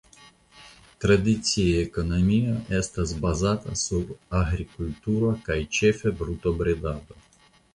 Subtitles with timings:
[1.03, 4.09] Tradicia ekonomio estis bazata sur
[4.41, 7.21] agrikulturo kaj ĉefe brutobredado.